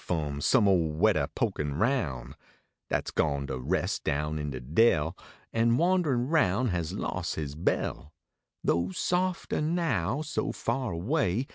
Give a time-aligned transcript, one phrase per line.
[0.01, 2.33] F om some ole wedder pokin roun,
[2.89, 5.15] Dat s gone to res down in de dell.
[5.53, 8.11] An wanderin roun has los his bell;
[8.63, 11.45] Tho softer now so far away.